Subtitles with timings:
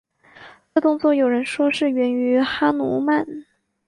[0.73, 3.45] 这动作有人说是源于哈奴曼。